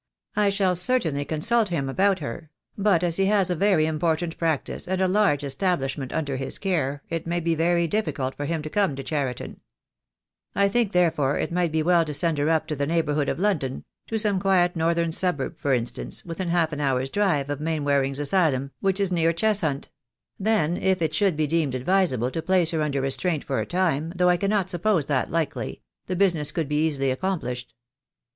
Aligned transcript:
I 0.35 0.49
shall 0.49 0.73
certainly 0.73 1.25
consult 1.25 1.69
him 1.69 1.87
about 1.87 2.17
her— 2.21 2.49
but 2.75 3.03
as 3.03 3.17
he 3.17 3.27
has 3.27 3.51
a 3.51 3.55
very 3.55 3.85
important 3.85 4.35
practice, 4.39 4.87
and 4.87 4.99
a 4.99 5.07
large 5.07 5.43
establishment 5.43 6.11
under 6.11 6.37
his 6.37 6.57
care, 6.57 7.03
it 7.11 7.27
may 7.27 7.39
be 7.39 7.53
very 7.53 7.85
difficult 7.87 8.33
for 8.33 8.45
him 8.45 8.63
to 8.63 8.69
come 8.71 8.95
to 8.95 9.03
Cheriton. 9.03 9.59
I 10.55 10.69
think, 10.69 10.91
therefore, 10.93 11.37
it 11.37 11.51
might 11.51 11.71
be 11.71 11.83
well 11.83 12.03
to 12.03 12.15
send 12.15 12.39
her 12.39 12.49
up 12.49 12.65
to 12.69 12.75
the 12.75 12.87
neighbourhood 12.87 13.29
of 13.29 13.37
London— 13.37 13.83
to 14.07 14.17
some 14.17 14.39
quiet 14.39 14.75
northern 14.75 15.11
suburb, 15.11 15.55
for 15.59 15.71
instance, 15.71 16.25
within 16.25 16.47
half 16.49 16.73
an 16.73 16.81
hour's 16.81 17.11
drive 17.11 17.51
of 17.51 17.61
Mainwaring' 17.61 18.13
s 18.13 18.17
asylum, 18.17 18.71
which 18.79 18.99
is 18.99 19.11
near 19.11 19.31
Cheshunt; 19.31 19.91
then, 20.39 20.77
if 20.77 20.99
it 21.03 21.13
should 21.13 21.37
be 21.37 21.45
deemed 21.45 21.75
advisable 21.75 22.31
to 22.31 22.41
place 22.41 22.71
her 22.71 22.81
under 22.81 23.01
restraint 23.01 23.43
for 23.43 23.59
a 23.59 23.67
time— 23.67 24.11
though 24.15 24.29
I 24.29 24.37
cannot 24.37 24.71
suppose 24.71 25.05
that 25.05 25.29
likely— 25.29 25.83
the 26.07 26.15
business 26.15 26.51
could 26.51 26.67
be 26.67 26.87
easily 26.87 27.11
accomplished. 27.11 27.75